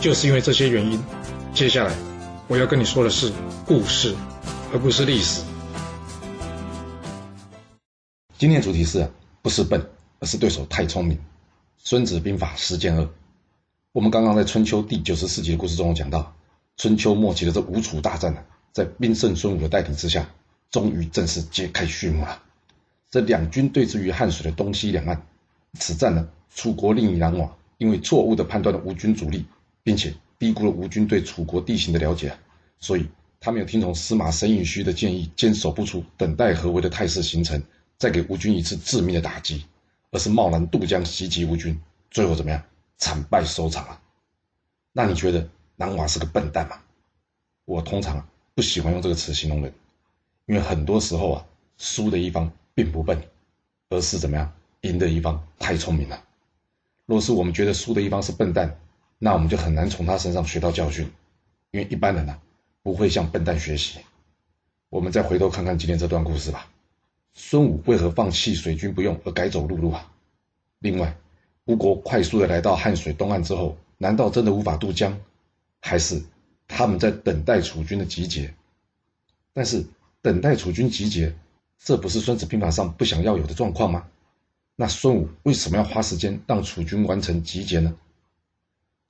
[0.00, 1.02] 就是因为这些原因，
[1.52, 1.92] 接下来
[2.46, 3.32] 我要跟你说的是
[3.66, 4.14] 故事，
[4.72, 5.42] 而不是历史。
[8.38, 9.10] 今天主题是
[9.42, 9.84] 不是笨，
[10.20, 11.18] 而是对手太聪明。
[11.78, 13.08] 孙子兵法十践二。
[13.90, 16.32] 我们刚刚在春秋第九十四集的故事中讲到，
[16.76, 18.40] 春秋末期的这吴楚大战呢，
[18.72, 20.30] 在兵圣孙武的带领之下，
[20.70, 22.40] 终于正式揭开序幕了。
[23.10, 25.26] 这两军对峙于汉水的东西两岸，
[25.72, 29.44] 此战呢，楚国另一狼王因为错误的判断了吴军主力。
[29.88, 32.36] 并且低估了吴军对楚国地形的了解，
[32.78, 33.08] 所以
[33.40, 37.62] 他没有听从司马沈尹戌的建议，坚守不出，等待合围的态势形成，
[37.96, 39.64] 再给吴军一次致命的打击，
[40.10, 42.62] 而是贸然渡江袭击吴军，最后怎么样？
[42.98, 43.98] 惨败收场了。
[44.92, 46.78] 那你觉得南瓦是个笨蛋吗？
[47.64, 49.72] 我通常不喜欢用这个词形容人，
[50.44, 51.46] 因为很多时候啊，
[51.78, 53.18] 输的一方并不笨，
[53.88, 54.52] 而是怎么样？
[54.82, 56.22] 赢的一方太聪明了。
[57.06, 58.78] 若是我们觉得输的一方是笨蛋，
[59.18, 61.10] 那我们就很难从他身上学到教训，
[61.72, 62.40] 因为一般人呢
[62.82, 63.98] 不会向笨蛋学习。
[64.90, 66.70] 我们再回头看看今天这段故事吧。
[67.34, 70.10] 孙武为何放弃水军不用而改走陆路啊？
[70.78, 71.16] 另外，
[71.64, 75.18] 吴国快速的来到汉水东岸之后，难道真的无法渡江，
[75.80, 76.22] 还是
[76.66, 78.54] 他们在等待楚军的集结？
[79.52, 79.84] 但是
[80.22, 81.34] 等待楚军集结，
[81.78, 84.06] 这不是孙子兵法上不想要有的状况吗？
[84.76, 87.94] 那孙武为什么要花时间让楚军完成集结呢？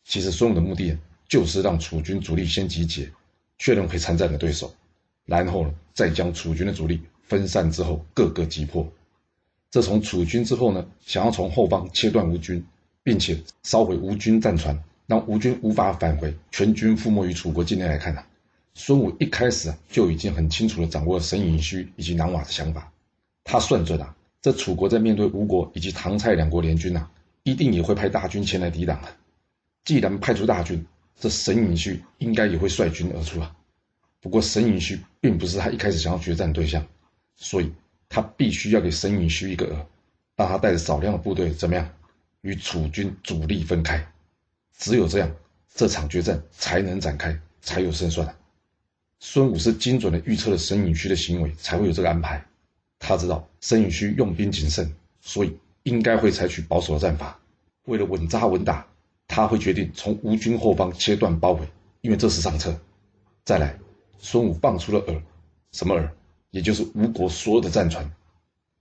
[0.08, 0.96] 其实孙武的目的
[1.28, 3.10] 就是让楚军主力先集结，
[3.58, 4.74] 确认会参战的对手，
[5.26, 8.90] 然后呢，再将楚军的主力分散之后各个击破。
[9.70, 12.64] 这从楚军之后呢，想要从后方切断吴军，
[13.02, 18.24] 并且烧毁吴军战船，让吴军无法返回，全军覆没于楚国境内来看呢，
[18.72, 22.90] 孙武一开始啊就已经很清楚的掌握了沈尹戌以及南瓦的想法。
[23.44, 27.10] 他算准啊，这楚国在面对吴国以及唐蔡两国联军啊，
[27.42, 29.14] 一定也会派大军前来抵挡啊。
[29.88, 30.84] 既然派出大军，
[31.18, 33.56] 这沈尹戌应该也会率军而出啊。
[34.20, 36.86] 不过沈尹戌并不是他一开始想要决战对象，
[37.36, 37.72] 所以
[38.06, 39.86] 他必须要给沈尹戌一个饵，
[40.36, 41.90] 让他带着少量的部队怎么样
[42.42, 44.06] 与楚军主力分开。
[44.76, 45.34] 只有这样，
[45.74, 48.36] 这场决战才能展开，才有胜算。
[49.20, 52.44] 孙武是精准的预测了沈尹戌的行为，才会有这个安排。
[52.98, 57.40] 他知道沈尹戌用兵谨慎，所以应该会采取保守的战法，
[57.86, 58.86] 为了稳扎稳打。
[59.28, 61.68] 他会决定从吴军后方切断包围，
[62.00, 62.76] 因为这是上策。
[63.44, 63.78] 再来，
[64.18, 65.22] 孙武放出了饵，
[65.70, 66.10] 什么饵？
[66.50, 68.10] 也就是吴国所有的战船。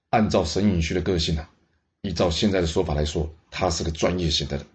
[0.10, 1.50] 按照沈尹戌的个性啊，
[2.02, 4.66] 依照现在的说法来说，他是个专业型的人。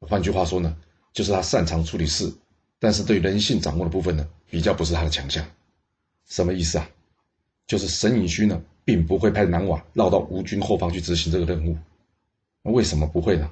[0.00, 0.74] 换句话说呢，
[1.12, 2.32] 就是他擅长处理事，
[2.78, 5.46] 但是对人性掌握的部分呢，比较不是他的强项。
[6.26, 6.90] 什么意思啊？
[7.66, 11.76] 就是沈尹戌呢，并不会派南瓦绕到吴军后方去执行这个任务。
[12.62, 13.50] 那为什么不会呢？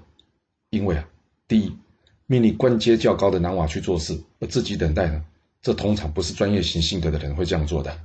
[0.70, 1.08] 因为啊。
[1.52, 1.76] 第一，
[2.24, 5.22] 命令官阶较高的男娃去做事，而自己等待呢？
[5.60, 8.00] 这通常不是专业型性格的人会这样做的，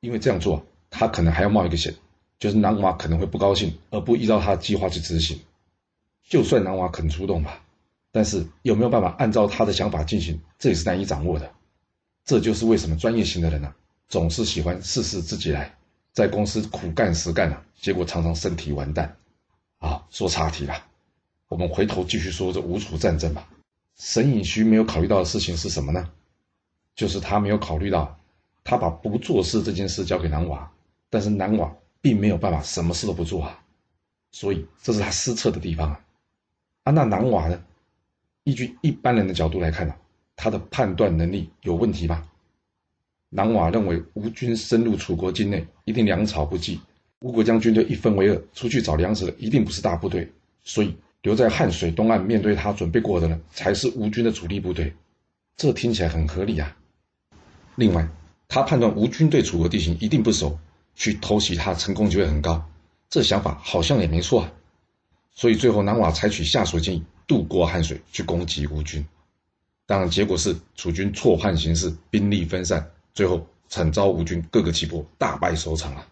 [0.00, 1.94] 因为这样做，他可能还要冒一个险，
[2.38, 5.38] 就是男娃可能会不高兴，而不依照他的计划去执行。
[6.26, 7.62] 就算男娃肯出动吧，
[8.12, 11.52] 但是有没有办法按照他的想法进行，这也是难以掌握的。
[12.24, 13.74] 这就是为什么专业型的人呢，
[14.08, 15.76] 总是喜欢事事自己来，
[16.14, 19.18] 在公司苦干实干啊，结果常常身体完蛋。
[19.80, 20.86] 啊，说岔题了。
[21.50, 23.48] 我们回头继续说这吴楚战争吧。
[23.96, 26.08] 沈尹戌没有考虑到的事情是什么呢？
[26.94, 28.16] 就是他没有考虑到，
[28.62, 30.70] 他把不做事这件事交给南瓦，
[31.10, 33.60] 但是南瓦并没有办法什么事都不做啊，
[34.30, 36.00] 所以这是他失策的地方啊。
[36.84, 37.60] 啊，那南瓦呢？
[38.44, 39.94] 依据一般人的角度来看呢，
[40.36, 42.28] 他的判断能力有问题吗？
[43.28, 46.80] 南瓦认为吴军深入楚国境内，一定粮草不济，
[47.18, 50.30] 吴国将军队一分为二，出去找粮食的一定不是大部队，
[50.62, 50.94] 所以。
[51.22, 54.94] 留在汉水东岸面对他准备过的呢，才是吴军的主力部队，
[55.56, 56.74] 这听起来很合理啊。
[57.74, 58.08] 另外，
[58.48, 60.58] 他判断吴军对楚国地形一定不熟，
[60.94, 62.66] 去偷袭他成功机会很高，
[63.10, 64.52] 这想法好像也没错啊。
[65.34, 69.06] 所以最后南瓦采取下属建议，渡过汉水去攻击吴军。
[69.86, 76.06] 当然，结果是楚军错判形势，兵力分散，最后惨遭吴军各个击破，大败收场了。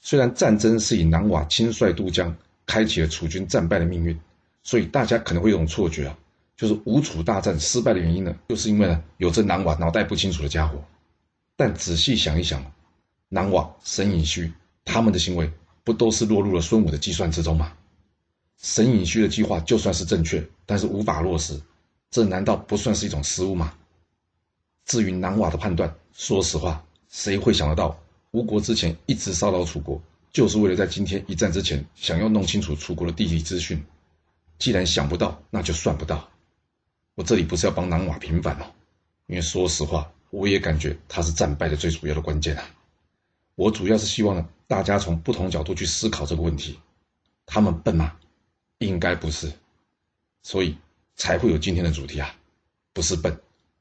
[0.00, 2.34] 虽然战争是以南瓦亲率渡江。
[2.68, 4.16] 开启了楚军战败的命运，
[4.62, 6.16] 所以大家可能会有种错觉啊，
[6.54, 10.78] 就是吴楚大战失败的原因呢，就是因为呢有这南瓦脑袋不清楚的家伙。
[11.56, 12.64] 但仔细想一想，
[13.28, 14.52] 南瓦、沈尹戌
[14.84, 15.50] 他们的行为
[15.82, 17.72] 不都是落入了孙武的计算之中吗？
[18.58, 21.60] 沈尹戌的计划就算是正确，但是无法落实，
[22.10, 23.72] 这难道不算是一种失误吗？
[24.84, 27.98] 至于南瓦的判断，说实话，谁会想得到
[28.32, 30.00] 吴国之前一直骚扰楚国，
[30.38, 33.84] 就是为了在今天一战之前想要弄清楚楚国的地理资讯？
[34.56, 36.30] 既然想不到，那就算不到。
[37.16, 38.72] 我这里不是要帮南瓦平反哦，
[39.26, 42.70] 因为说实话，我也感觉他是战败的最主要的关键啊。
[43.56, 46.78] 我主要是希望呢，大家从不同角度去思考这个问题。
[47.44, 48.14] 他们笨吗？
[48.78, 49.52] 应该不是，
[50.44, 50.78] 所以
[51.16, 52.32] 才会有今天的主题啊，
[52.92, 53.36] 不是笨，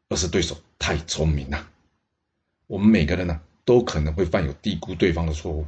[0.10, 1.70] 而是对手太聪明了。
[2.66, 5.64] 我们每个人呢，都可能会犯有低估对方的错误，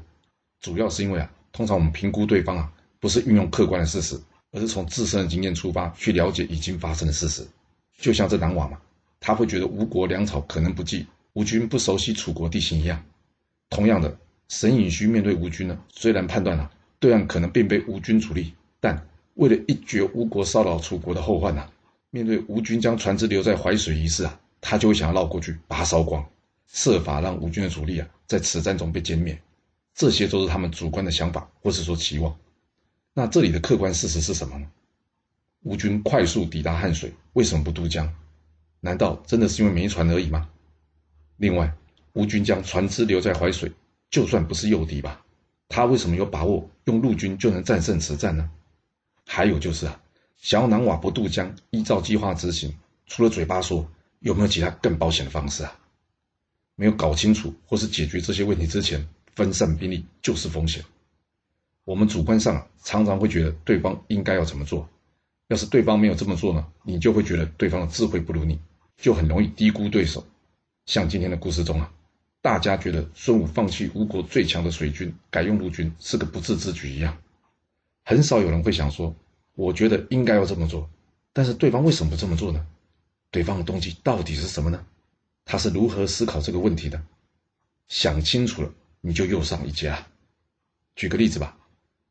[0.60, 4.20] 主要是因为啊，通常我们评估对方啊，不是运用客观的事实，
[4.52, 7.48] 而是从自身的经验出发去了解已经发生的事实。
[7.98, 8.78] 就像这南瓦嘛，
[9.20, 13.04] 他会觉得吴国粮草可能不济，吴军不熟悉楚国地形一样。
[13.70, 14.18] 同样的，
[14.48, 16.70] 沈尹戌面对吴军呢，虽然判断了
[17.00, 21.70] 对岸可能并非吴军主力，但为了一绝吴国骚扰楚国的后患呐，
[22.10, 26.26] 面对吴军将船只留在淮水一事啊，他就会想要绕过去把它烧光，
[26.68, 29.40] 设法让吴军的主力啊在此战中被歼灭。
[30.00, 32.34] 这些都是他们主观的想法或是说期望。
[33.13, 34.72] 那这里的客观事实是什么呢？
[35.63, 38.10] 吴军快速抵达汉水，为什么不渡江？
[38.80, 40.48] 难道真的是因为没船而已吗？
[41.36, 41.75] 另外，
[42.13, 43.69] 吴军将船只留在淮水，
[44.10, 45.22] 就算不是诱敌吧，
[45.68, 48.50] 他为什么有把握用陆军就能战胜此战呢？
[49.25, 50.02] 还有就是啊，
[50.38, 52.74] 想要南瓦不渡江，依照计划执行，
[53.06, 53.86] 除了嘴巴说，
[54.19, 55.78] 有没有其他更保险的方式啊？
[56.75, 59.06] 没有搞清楚或是解决这些问题之前，
[59.40, 60.84] 分散兵力就是风险。
[61.86, 64.90] 我们主观上，常常会觉得对方应该要怎么做，
[65.48, 68.60] 要是对方没有这么做呢，你就会觉得对方的智慧不如你，
[68.98, 70.28] 就很容易低估对手。
[70.88, 71.90] 像今天的故事中啊，
[72.42, 77.18] 大家觉得孙武放弃吴国最强的水军，改用陆军是个不智之举一样。
[78.04, 79.16] 很少有人会想说，
[79.56, 80.90] 我觉得应该要这么做，
[81.32, 82.68] 但是对方为什么不这么做呢？
[83.32, 84.86] 对方的动机到底是什么呢？
[85.46, 87.02] 他是如何思考这个问题的？
[87.88, 90.07] 想清楚了，你就又上一阶了。
[90.96, 91.57] 举个例子吧，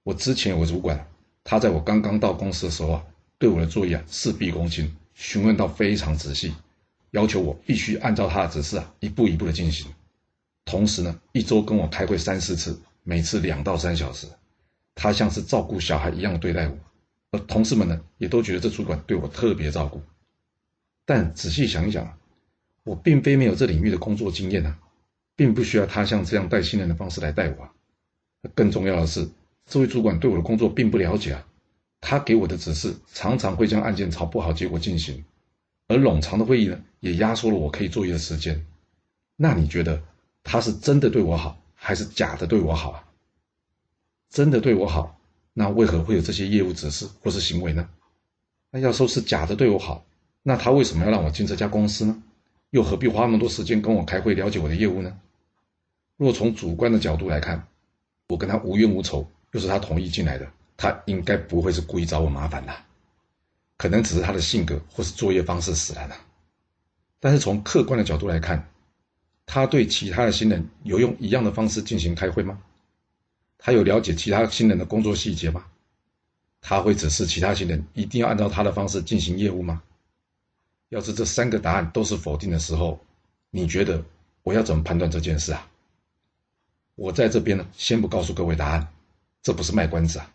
[0.03, 1.09] 我之前有个主管，
[1.45, 3.05] 他在我刚刚到公司的时候啊，
[3.39, 6.55] 对我的作业啊事必躬亲，询问到非常仔细，
[7.11, 9.93] 要求我必须按照他的指示啊一步一步的进行。
[10.65, 14.27] 同时呢，一周跟我开会三四次，每次两到三小时。
[14.95, 16.77] 他像是照顾小孩一样对待我，
[17.31, 20.03] 而同事们呢，也都觉得这主管对我特别照顾。
[21.07, 22.19] 但仔细想一想，
[22.83, 24.79] 我并非没有这领域的工作经验啊，
[25.39, 27.69] 并不需要他像这样带新人的方式来带我。
[28.57, 29.29] 更重要的是，
[29.67, 31.47] 这位主管对我的工作并不了解啊，
[32.01, 35.25] 他给我的指示常常会将案件朝不好结果进行，
[35.87, 38.67] 而冗长的会议呢，也压缩了我可以作业的时间。
[39.37, 40.03] 那你觉得
[40.43, 43.05] 他是真的对我好，还是假的对我好啊？
[44.29, 45.21] 真的对我好，
[45.53, 47.89] 那为何会有这些业务指示或是行为呢？
[48.73, 50.05] 那要说是假的对我好，
[50.43, 52.21] 那他为什么要让我进这家公司呢？
[52.71, 55.19] 又何必花那么多时间跟我开会了解我的业务呢？
[56.19, 57.67] 若从主观的角度来看，
[58.29, 62.75] 我跟他无冤无仇，又是他同意进来的，他应该不会是故意找我麻烦的，
[63.77, 66.17] 可能只是他的性格或是作业方式使然了。
[67.21, 68.69] 但是从客观的角度来看，
[69.47, 72.61] 他对其他的新人有用一样的方式进行开会吗？
[73.57, 75.65] 他有了解其他新人的工作细节吗？
[76.61, 79.81] 他会指示其他新人一定要按照他的方式进行业务吗？
[80.89, 82.99] 要是这三个答案都是否定的时候，
[83.51, 84.05] 你觉得
[84.43, 85.69] 我要怎么判断这件事啊？
[86.99, 88.89] 我在这边呢，先不告诉各位答案，
[89.41, 90.29] 这不是卖关子啊，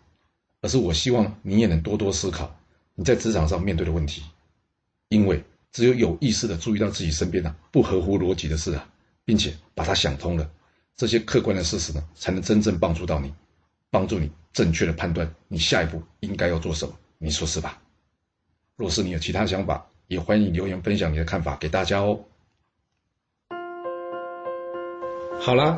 [0.62, 2.56] 而是我希望你也能多多思考
[2.96, 4.24] 你在职场上面对的问题，
[5.10, 5.44] 因为
[5.74, 8.90] 只有有意识的注意到自己身边的不合乎逻辑的事啊，
[9.26, 10.50] 并且把它想通了。
[10.96, 13.34] 这些客观的事实呢，才能真正帮助到你，
[13.92, 16.96] 帮助你正确的判断你下一步应该要做什么。
[17.18, 17.78] 你说是吧？
[18.78, 22.24] 若是你有其他想法，也欢迎留言分享你的看法给大家哦。
[25.42, 25.78] 好啦，